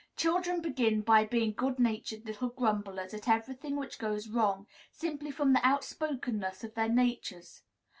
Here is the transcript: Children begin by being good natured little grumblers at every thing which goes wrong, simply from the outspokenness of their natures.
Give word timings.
Children 0.15 0.61
begin 0.63 1.01
by 1.01 1.25
being 1.27 1.53
good 1.53 1.77
natured 1.77 2.25
little 2.25 2.49
grumblers 2.49 3.13
at 3.13 3.27
every 3.29 3.53
thing 3.53 3.75
which 3.75 3.99
goes 3.99 4.27
wrong, 4.27 4.65
simply 4.91 5.29
from 5.29 5.53
the 5.53 5.63
outspokenness 5.63 6.63
of 6.63 6.73
their 6.73 6.89
natures. 6.89 7.61